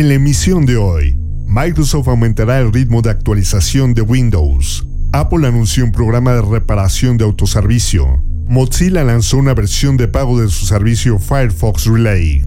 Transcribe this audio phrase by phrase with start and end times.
[0.00, 1.14] En la emisión de hoy,
[1.44, 4.86] Microsoft aumentará el ritmo de actualización de Windows.
[5.12, 8.06] Apple anunció un programa de reparación de autoservicio.
[8.48, 12.42] Mozilla lanzó una versión de pago de su servicio Firefox Relay.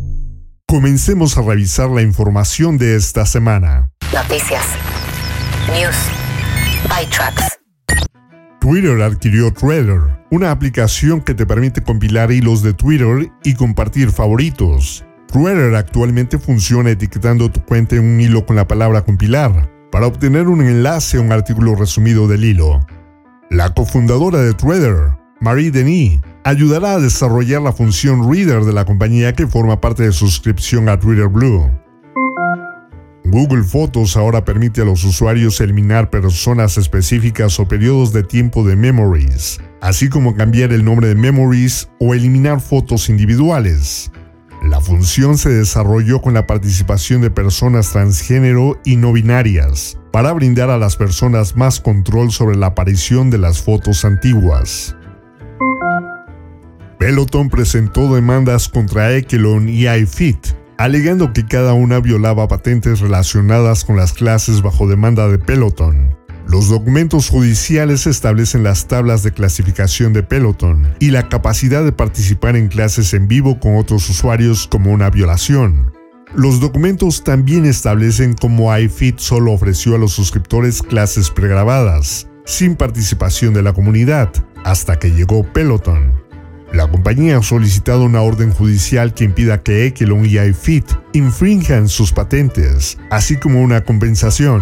[0.68, 3.92] Comencemos a revisar la información de esta semana.
[4.12, 4.66] Noticias.
[5.68, 5.96] News.
[6.90, 7.60] ByTrax.
[8.62, 15.06] Twitter adquirió Threader, una aplicación que te permite compilar hilos de Twitter y compartir favoritos.
[15.34, 20.48] Threader actualmente funciona etiquetando tu cuenta en un hilo con la palabra compilar, para obtener
[20.48, 22.86] un enlace a un artículo resumido del hilo.
[23.50, 29.34] La cofundadora de Threader, Marie Denis, ayudará a desarrollar la función Reader de la compañía
[29.34, 31.68] que forma parte de suscripción a Twitter Blue.
[33.26, 38.76] Google Fotos ahora permite a los usuarios eliminar personas específicas o periodos de tiempo de
[38.76, 44.12] Memories, así como cambiar el nombre de Memories o eliminar fotos individuales.
[44.64, 50.70] La función se desarrolló con la participación de personas transgénero y no binarias, para brindar
[50.70, 54.96] a las personas más control sobre la aparición de las fotos antiguas.
[56.98, 63.98] Peloton presentó demandas contra Ekelon y iFit, alegando que cada una violaba patentes relacionadas con
[63.98, 66.23] las clases bajo demanda de Peloton.
[66.54, 72.56] Los documentos judiciales establecen las tablas de clasificación de Peloton y la capacidad de participar
[72.56, 75.92] en clases en vivo con otros usuarios como una violación.
[76.36, 83.56] Los documentos también establecen cómo iFit solo ofreció a los suscriptores clases pregrabadas, sin participación
[83.56, 84.32] de la comunidad,
[84.64, 86.14] hasta que llegó Peloton.
[86.72, 92.14] La compañía ha solicitado una orden judicial que impida que Ekelon y iFit infrinjan sus
[92.14, 94.62] patentes, así como una compensación.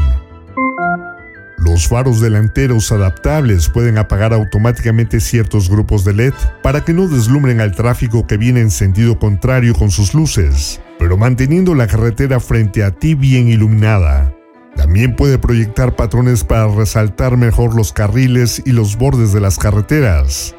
[1.71, 7.61] Los faros delanteros adaptables pueden apagar automáticamente ciertos grupos de LED para que no deslumbren
[7.61, 12.83] al tráfico que viene en sentido contrario con sus luces, pero manteniendo la carretera frente
[12.83, 14.33] a ti bien iluminada.
[14.75, 20.53] También puede proyectar patrones para resaltar mejor los carriles y los bordes de las carreteras.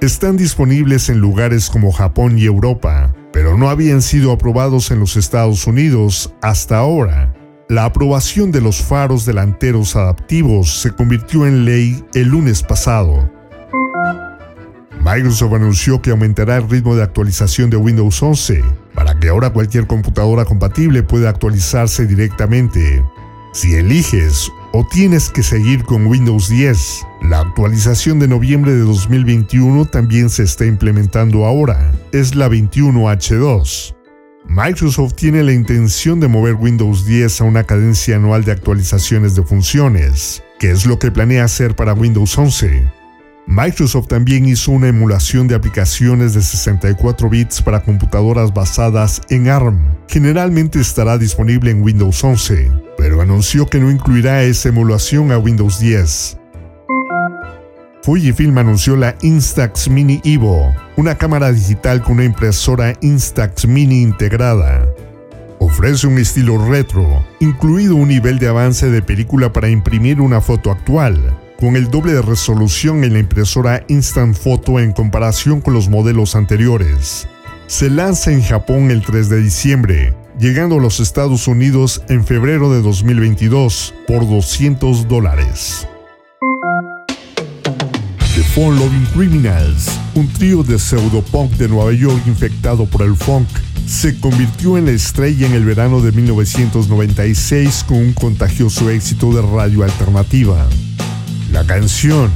[0.00, 5.18] Están disponibles en lugares como Japón y Europa, pero no habían sido aprobados en los
[5.18, 7.33] Estados Unidos hasta ahora.
[7.68, 13.30] La aprobación de los faros delanteros adaptivos se convirtió en ley el lunes pasado.
[15.00, 18.62] Microsoft anunció que aumentará el ritmo de actualización de Windows 11
[18.94, 23.02] para que ahora cualquier computadora compatible pueda actualizarse directamente.
[23.54, 29.86] Si eliges o tienes que seguir con Windows 10, la actualización de noviembre de 2021
[29.86, 31.92] también se está implementando ahora.
[32.12, 33.94] Es la 21H2.
[34.46, 39.42] Microsoft tiene la intención de mover Windows 10 a una cadencia anual de actualizaciones de
[39.42, 42.84] funciones, que es lo que planea hacer para Windows 11.
[43.46, 49.80] Microsoft también hizo una emulación de aplicaciones de 64 bits para computadoras basadas en ARM.
[50.08, 55.78] Generalmente estará disponible en Windows 11, pero anunció que no incluirá esa emulación a Windows
[55.78, 56.38] 10.
[58.04, 64.86] Fujifilm anunció la Instax Mini Evo, una cámara digital con una impresora Instax Mini integrada.
[65.58, 70.70] Ofrece un estilo retro, incluido un nivel de avance de película para imprimir una foto
[70.70, 71.18] actual,
[71.58, 76.36] con el doble de resolución en la impresora Instant Photo en comparación con los modelos
[76.36, 77.26] anteriores.
[77.68, 82.70] Se lanza en Japón el 3 de diciembre, llegando a los Estados Unidos en febrero
[82.70, 85.88] de 2022 por 200 dólares.
[88.54, 93.48] Fun Loving Criminals, un trío de pseudopunk de Nueva York infectado por el funk,
[93.84, 99.42] se convirtió en la estrella en el verano de 1996 con un contagioso éxito de
[99.42, 100.68] radio alternativa.
[101.50, 102.30] La canción,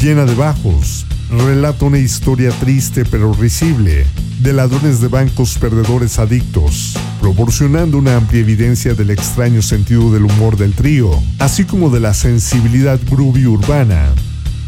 [0.00, 4.06] llena de bajos, relata una historia triste pero risible
[4.40, 10.56] de ladrones de bancos perdedores adictos, proporcionando una amplia evidencia del extraño sentido del humor
[10.56, 14.10] del trío, así como de la sensibilidad groovy urbana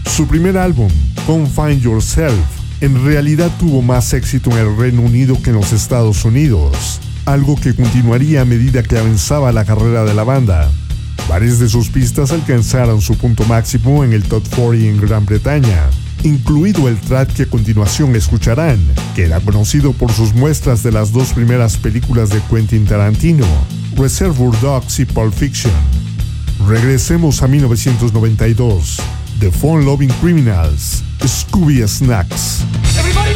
[0.07, 0.91] su primer álbum,
[1.27, 2.35] Confine Yourself,
[2.81, 7.57] en realidad tuvo más éxito en el Reino Unido que en los Estados Unidos, algo
[7.57, 10.71] que continuaría a medida que avanzaba la carrera de la banda.
[11.29, 15.89] Varias de sus pistas alcanzaron su punto máximo en el Top 40 en Gran Bretaña,
[16.25, 18.79] incluido el track que a continuación escucharán,
[19.15, 23.47] que era conocido por sus muestras de las dos primeras películas de Quentin Tarantino,
[23.97, 25.73] Reservoir Dogs y Pulp Fiction.
[26.69, 28.99] Regresemos a 1992.
[29.43, 32.63] The Fun Loving Criminals, Scooby Snacks.
[32.63, 33.32] outside,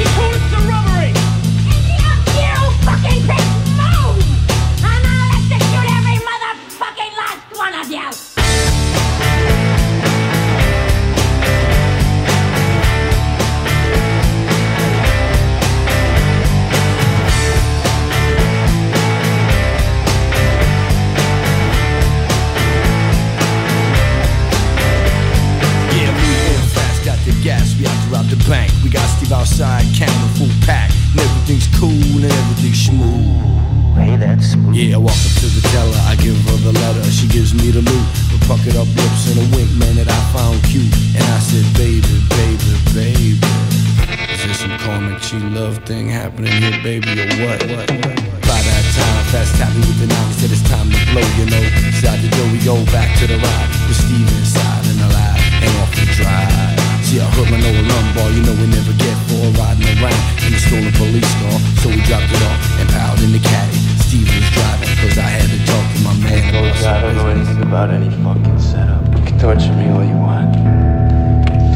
[58.16, 60.16] bar, you know we never get for riding around
[60.48, 61.58] in the stolen police car.
[61.84, 63.76] So we dropped it off and piled in the caddy.
[64.08, 66.64] Steve was driving, cause I had to talk to my man.
[66.64, 69.04] Look, I don't know anything about any fucking setup.
[69.12, 70.56] You can torture me all you want.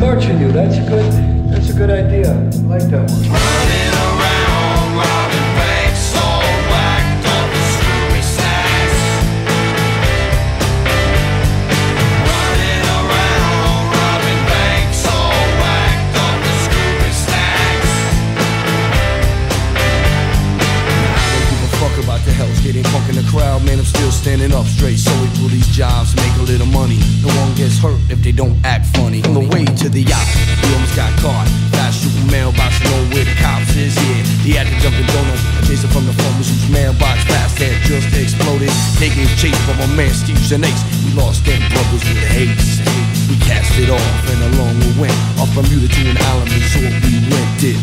[0.00, 1.12] Torture you, that's a good,
[1.52, 2.32] that's a good idea.
[2.32, 3.99] I like that one.
[24.20, 25.00] Standing up straight.
[25.00, 27.00] So we pull these jobs, make a little money.
[27.24, 29.24] No one gets hurt if they don't act funny.
[29.24, 30.28] On the way to the yacht,
[30.60, 31.48] we almost got caught.
[31.72, 33.96] Fast shooting mailbox, to know where the cops is.
[33.96, 35.40] Yeah, he had to jump the donut.
[35.56, 38.68] I chased him from the farmers whose mailbox fast had just exploded.
[39.00, 40.84] They gave chase from my man Steve's and Ace.
[41.08, 42.84] We lost them brothers with haste.
[43.24, 45.16] We cast it off and along we went.
[45.40, 47.80] Off Bermuda to an island resort we went rented.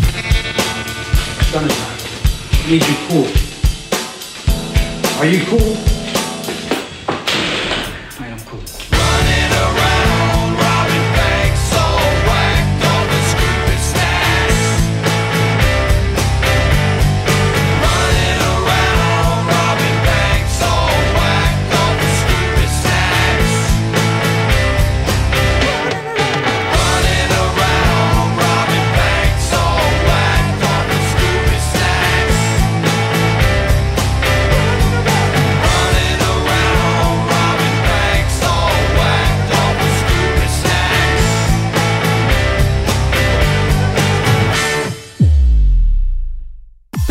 [1.50, 1.98] Sunshine.
[2.70, 3.30] Need you cool.
[5.18, 5.97] Are you cool?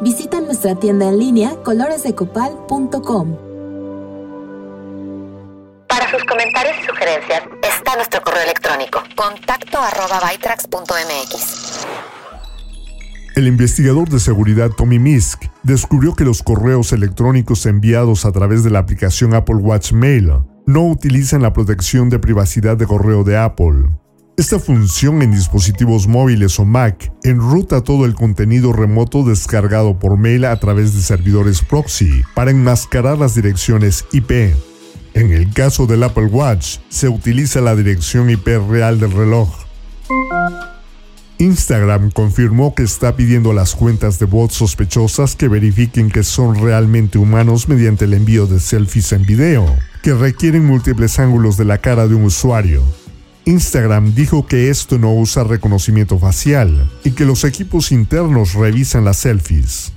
[0.00, 3.36] Visita nuestra tienda en línea coloresdecopal.com.
[5.88, 11.86] Para sus comentarios y sugerencias está nuestro correo electrónico contacto arroba bytrax.mx.
[13.34, 18.70] El investigador de seguridad Tommy Misk descubrió que los correos electrónicos enviados a través de
[18.70, 20.32] la aplicación Apple Watch Mail
[20.66, 23.88] no utilizan la protección de privacidad de correo de Apple.
[24.38, 30.44] Esta función en dispositivos móviles o Mac enruta todo el contenido remoto descargado por mail
[30.44, 34.54] a través de servidores proxy para enmascarar las direcciones IP.
[35.14, 39.52] En el caso del Apple Watch, se utiliza la dirección IP real del reloj.
[41.38, 46.54] Instagram confirmó que está pidiendo a las cuentas de bots sospechosas que verifiquen que son
[46.54, 49.66] realmente humanos mediante el envío de selfies en video,
[50.00, 52.84] que requieren múltiples ángulos de la cara de un usuario.
[53.48, 59.16] Instagram dijo que esto no usa reconocimiento facial y que los equipos internos revisan las
[59.16, 59.94] selfies.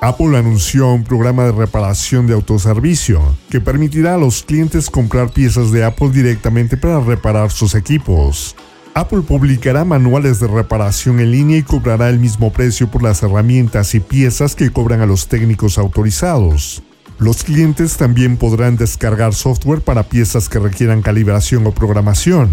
[0.00, 5.70] Apple anunció un programa de reparación de autoservicio que permitirá a los clientes comprar piezas
[5.70, 8.56] de Apple directamente para reparar sus equipos.
[8.94, 13.94] Apple publicará manuales de reparación en línea y cobrará el mismo precio por las herramientas
[13.94, 16.82] y piezas que cobran a los técnicos autorizados.
[17.22, 22.50] Los clientes también podrán descargar software para piezas que requieran calibración o programación.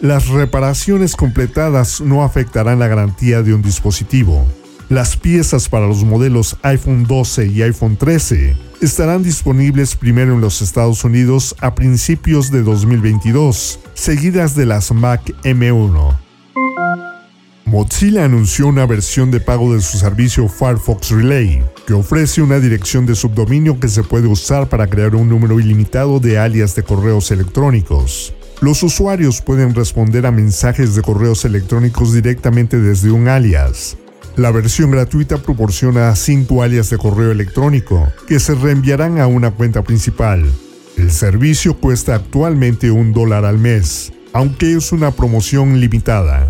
[0.00, 4.44] Las reparaciones completadas no afectarán la garantía de un dispositivo.
[4.88, 10.62] Las piezas para los modelos iPhone 12 y iPhone 13 estarán disponibles primero en los
[10.62, 16.27] Estados Unidos a principios de 2022, seguidas de las Mac M1.
[17.68, 23.04] Mozilla anunció una versión de pago de su servicio Firefox Relay, que ofrece una dirección
[23.04, 27.30] de subdominio que se puede usar para crear un número ilimitado de alias de correos
[27.30, 28.32] electrónicos.
[28.62, 33.98] Los usuarios pueden responder a mensajes de correos electrónicos directamente desde un alias.
[34.36, 39.82] La versión gratuita proporciona 5 alias de correo electrónico que se reenviarán a una cuenta
[39.82, 40.50] principal.
[40.96, 46.48] El servicio cuesta actualmente un dólar al mes, aunque es una promoción limitada.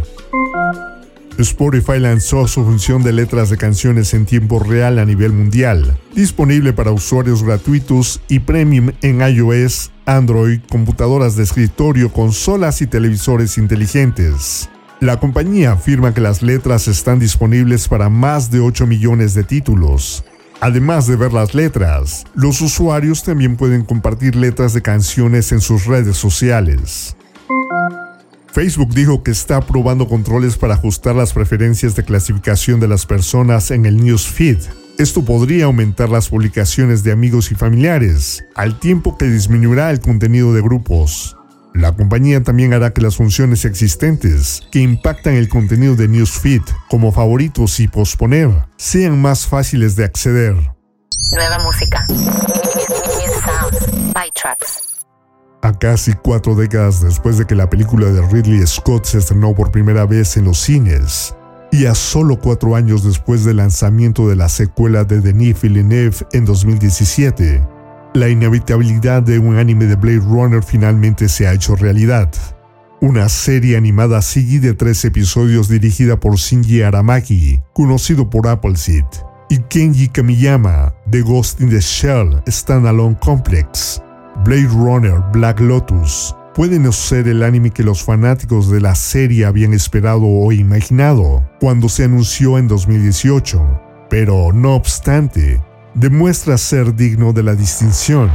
[1.43, 6.73] Spotify lanzó su función de letras de canciones en tiempo real a nivel mundial, disponible
[6.73, 14.69] para usuarios gratuitos y premium en iOS, Android, computadoras de escritorio, consolas y televisores inteligentes.
[14.99, 20.25] La compañía afirma que las letras están disponibles para más de 8 millones de títulos.
[20.61, 25.87] Además de ver las letras, los usuarios también pueden compartir letras de canciones en sus
[25.87, 27.15] redes sociales.
[28.53, 33.71] Facebook dijo que está probando controles para ajustar las preferencias de clasificación de las personas
[33.71, 34.59] en el newsfeed.
[34.99, 40.53] Esto podría aumentar las publicaciones de amigos y familiares, al tiempo que disminuirá el contenido
[40.53, 41.37] de grupos.
[41.75, 47.13] La compañía también hará que las funciones existentes que impactan el contenido de Newsfeed, como
[47.13, 50.57] favoritos y posponer, sean más fáciles de acceder.
[51.33, 52.05] Nueva música.
[54.15, 54.31] By.
[55.63, 59.73] A casi cuatro décadas después de que la película de Ridley Scott se estrenó por
[59.73, 61.35] primera vez en los cines,
[61.73, 66.45] y a solo cuatro años después del lanzamiento de la secuela de Denis Villeneuve en
[66.45, 67.61] 2017,
[68.15, 72.31] la inevitabilidad de un anime de Blade Runner finalmente se ha hecho realidad.
[73.01, 79.05] Una serie animada CGI de tres episodios dirigida por Shinji Aramaki, conocido por Appleseed,
[79.51, 84.03] y Kenji Kamiyama, de Ghost in the Shell Standalone Complex,
[84.45, 89.45] Blade Runner Black Lotus puede no ser el anime que los fanáticos de la serie
[89.45, 95.61] habían esperado o imaginado cuando se anunció en 2018, pero no obstante,
[95.95, 98.31] demuestra ser digno de la distinción.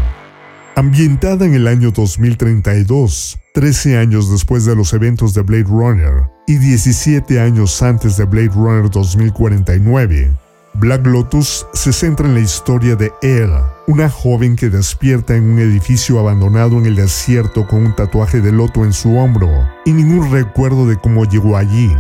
[0.76, 6.58] Ambientada en el año 2032, 13 años después de los eventos de Blade Runner y
[6.58, 10.32] 17 años antes de Blade Runner 2049,
[10.76, 15.60] Black Lotus se centra en la historia de Elle, una joven que despierta en un
[15.60, 19.50] edificio abandonado en el desierto con un tatuaje de loto en su hombro
[19.86, 21.96] y ningún recuerdo de cómo llegó allí.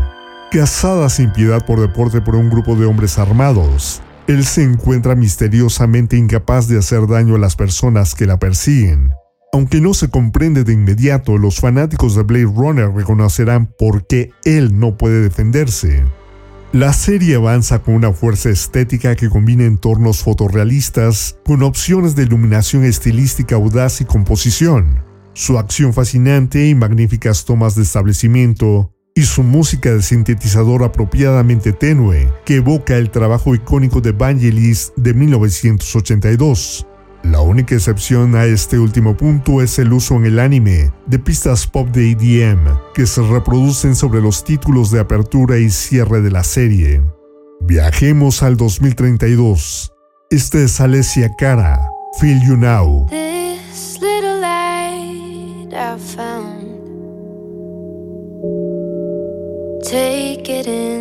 [0.51, 6.17] Casada sin piedad por deporte por un grupo de hombres armados, él se encuentra misteriosamente
[6.17, 9.13] incapaz de hacer daño a las personas que la persiguen.
[9.53, 14.79] Aunque no se comprende de inmediato, los fanáticos de Blade Runner reconocerán por qué él
[14.79, 16.03] no puede defenderse.
[16.73, 22.83] La serie avanza con una fuerza estética que combina entornos fotorrealistas con opciones de iluminación
[22.83, 25.03] estilística audaz y composición,
[25.33, 32.33] su acción fascinante y magníficas tomas de establecimiento, y su música de sintetizador apropiadamente tenue
[32.43, 36.87] que evoca el trabajo icónico de Vangelis de 1982.
[37.23, 41.65] La única excepción a este último punto es el uso en el anime de pistas
[41.65, 46.43] pop de EDM que se reproducen sobre los títulos de apertura y cierre de la
[46.43, 47.01] serie.
[47.61, 49.93] Viajemos al 2032.
[50.29, 51.79] Este es Alessia Cara,
[52.19, 53.07] Feel You Now.
[53.09, 56.63] This little light found.
[59.83, 60.92] Take it in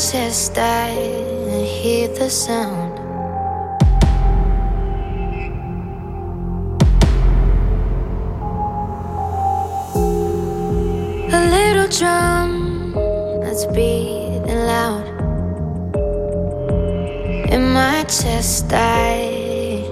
[0.00, 0.92] Chest, I
[1.62, 2.98] hear the sound.
[11.30, 12.94] A little drum
[13.42, 15.06] that's beating loud.
[17.52, 19.84] In my chest, I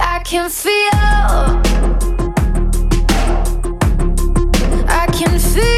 [0.00, 0.90] I can feel.
[4.88, 5.77] I can feel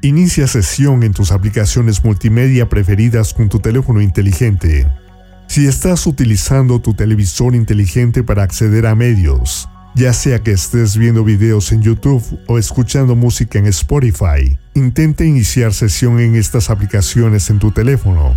[0.00, 4.86] Inicia sesión en tus aplicaciones multimedia preferidas con tu teléfono inteligente.
[5.46, 11.22] Si estás utilizando tu televisor inteligente para acceder a medios, ya sea que estés viendo
[11.22, 17.58] videos en YouTube o escuchando música en Spotify, intenta iniciar sesión en estas aplicaciones en
[17.58, 18.34] tu teléfono.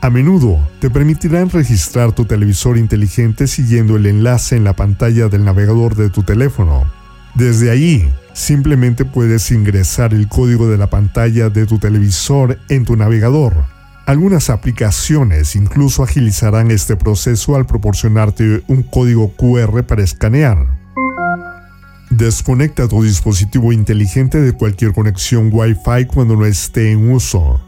[0.00, 5.44] A menudo te permitirán registrar tu televisor inteligente siguiendo el enlace en la pantalla del
[5.44, 6.84] navegador de tu teléfono.
[7.34, 12.96] Desde allí, simplemente puedes ingresar el código de la pantalla de tu televisor en tu
[12.96, 13.54] navegador.
[14.06, 20.66] Algunas aplicaciones incluso agilizarán este proceso al proporcionarte un código QR para escanear.
[22.10, 27.60] Desconecta tu dispositivo inteligente de cualquier conexión Wi-Fi cuando no esté en uso.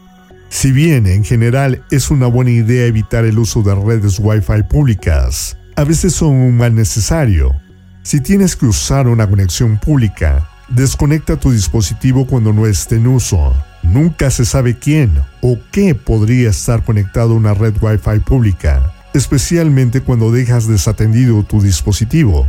[0.49, 5.57] Si bien en general es una buena idea evitar el uso de redes Wi-Fi públicas,
[5.77, 7.55] a veces son un mal necesario.
[8.03, 13.53] Si tienes que usar una conexión pública, desconecta tu dispositivo cuando no esté en uso.
[13.83, 20.01] Nunca se sabe quién o qué podría estar conectado a una red Wi-Fi pública, especialmente
[20.01, 22.47] cuando dejas desatendido tu dispositivo.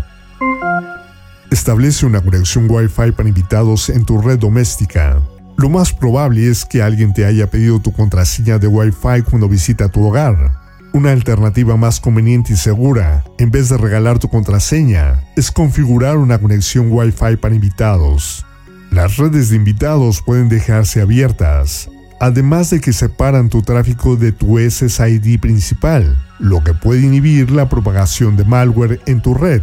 [1.50, 5.20] Establece una conexión Wi-Fi para invitados en tu red doméstica.
[5.56, 9.88] Lo más probable es que alguien te haya pedido tu contraseña de Wi-Fi cuando visita
[9.88, 10.63] tu hogar.
[10.94, 16.38] Una alternativa más conveniente y segura, en vez de regalar tu contraseña, es configurar una
[16.38, 18.46] conexión Wi-Fi para invitados.
[18.92, 24.56] Las redes de invitados pueden dejarse abiertas, además de que separan tu tráfico de tu
[24.56, 29.62] SSID principal, lo que puede inhibir la propagación de malware en tu red.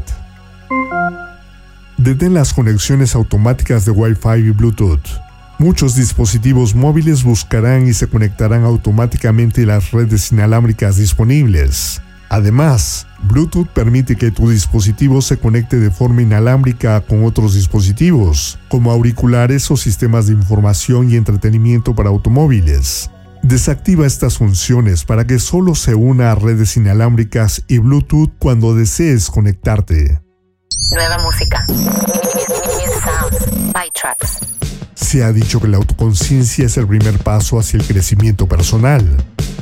[1.98, 5.31] Detén las conexiones automáticas de Wi-Fi y Bluetooth.
[5.62, 12.02] Muchos dispositivos móviles buscarán y se conectarán automáticamente las redes inalámbricas disponibles.
[12.30, 18.92] Además, Bluetooth permite que tu dispositivo se conecte de forma inalámbrica con otros dispositivos, como
[18.92, 23.12] auriculares o sistemas de información y entretenimiento para automóviles.
[23.44, 29.30] Desactiva estas funciones para que solo se una a redes inalámbricas y Bluetooth cuando desees
[29.30, 30.22] conectarte.
[30.92, 31.64] Nueva música.
[35.02, 39.06] Se ha dicho que la autoconciencia es el primer paso hacia el crecimiento personal,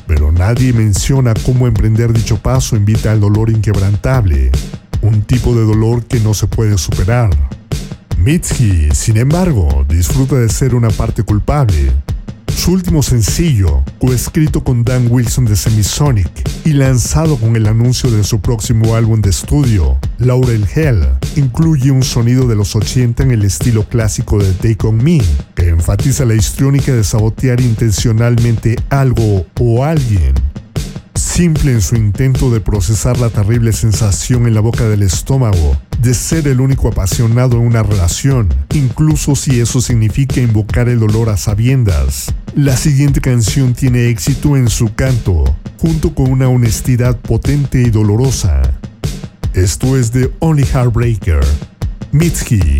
[0.05, 4.51] pero nadie menciona cómo emprender dicho paso invita al dolor inquebrantable,
[5.01, 7.31] un tipo de dolor que no se puede superar.
[8.17, 11.89] Mitski, sin embargo, disfruta de ser una parte culpable.
[12.59, 16.29] Su último sencillo, coescrito con Dan Wilson de Semisonic
[16.65, 22.03] y lanzado con el anuncio de su próximo álbum de estudio, Laurel Hell, incluye un
[22.03, 25.21] sonido de los 80 en el estilo clásico de Take On Me,
[25.55, 30.33] que enfatiza la histriónica de sabotear intencionalmente algo o alguien.
[31.15, 36.13] Simple en su intento de procesar la terrible sensación en la boca del estómago de
[36.13, 41.37] ser el único apasionado en una relación, incluso si eso significa invocar el dolor a
[41.37, 42.33] sabiendas.
[42.55, 45.43] La siguiente canción tiene éxito en su canto,
[45.77, 48.61] junto con una honestidad potente y dolorosa.
[49.53, 51.41] Esto es de Only Heartbreaker,
[52.11, 52.79] Mitski.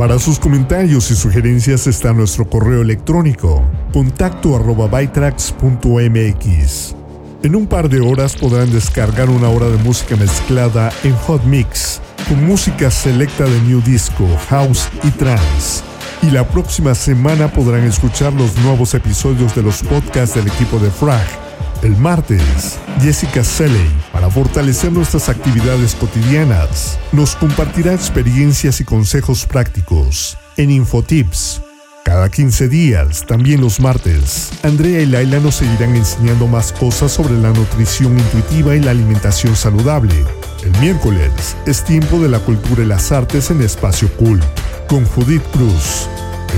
[0.00, 6.94] Para sus comentarios y sugerencias está nuestro correo electrónico contacto arroba bytrax.mx.
[7.42, 12.00] En un par de horas podrán descargar una hora de música mezclada en Hot Mix,
[12.26, 15.84] con música selecta de New Disco, House y Trance.
[16.22, 20.90] Y la próxima semana podrán escuchar los nuevos episodios de los podcasts del equipo de
[20.90, 21.39] Frag.
[21.82, 30.36] El martes, Jessica Selley, para fortalecer nuestras actividades cotidianas, nos compartirá experiencias y consejos prácticos
[30.58, 31.62] en Infotips.
[32.04, 37.38] Cada 15 días, también los martes, Andrea y Laila nos seguirán enseñando más cosas sobre
[37.38, 40.14] la nutrición intuitiva y la alimentación saludable.
[40.62, 44.40] El miércoles es tiempo de la cultura y las artes en Espacio Cool,
[44.86, 46.08] con Judith Cruz.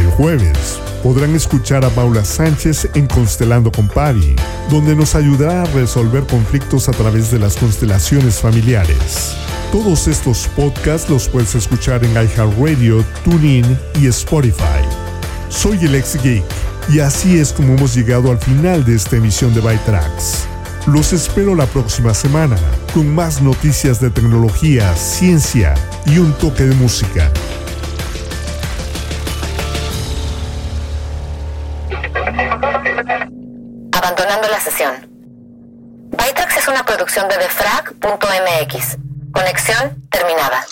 [0.00, 4.36] El jueves podrán escuchar a Paula Sánchez en Constelando con Pavi,
[4.70, 9.34] donde nos ayudará a resolver conflictos a través de las constelaciones familiares.
[9.72, 14.84] Todos estos podcasts los puedes escuchar en iHeartRadio, TuneIn y Spotify.
[15.48, 16.44] Soy el ex geek
[16.88, 20.46] y así es como hemos llegado al final de esta emisión de Bytrax.
[20.86, 22.56] Los espero la próxima semana
[22.92, 25.74] con más noticias de tecnología, ciencia
[26.06, 27.30] y un toque de música.
[37.12, 38.96] Producción de defrag.mx.
[39.35, 40.66] Conexión terminada.